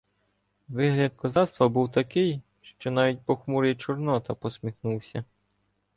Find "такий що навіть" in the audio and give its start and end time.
1.91-3.21